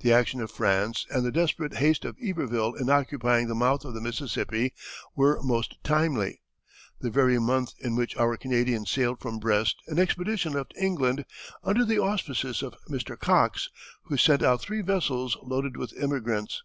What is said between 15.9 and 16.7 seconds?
emigrants.